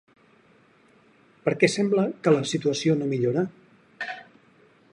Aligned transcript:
Per 1.43 1.53
què 1.63 1.69
sembla 1.73 2.05
que 2.27 2.33
la 2.35 2.41
situació 2.53 2.95
no 3.03 3.11
millora? 3.13 3.45